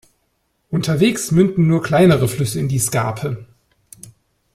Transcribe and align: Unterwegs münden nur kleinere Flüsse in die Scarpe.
Unterwegs 0.71 1.29
münden 1.29 1.67
nur 1.67 1.83
kleinere 1.83 2.27
Flüsse 2.27 2.59
in 2.59 2.67
die 2.67 2.79
Scarpe. 2.79 3.45